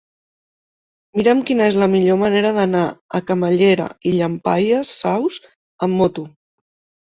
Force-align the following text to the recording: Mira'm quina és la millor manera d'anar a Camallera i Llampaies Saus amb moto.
Mira'm 1.19 1.43
quina 1.49 1.67
és 1.71 1.77
la 1.81 1.87
millor 1.95 2.17
manera 2.21 2.53
d'anar 2.55 2.81
a 3.19 3.21
Camallera 3.27 3.87
i 4.09 4.15
Llampaies 4.17 4.95
Saus 5.03 5.39
amb 5.89 5.99
moto. 6.01 6.27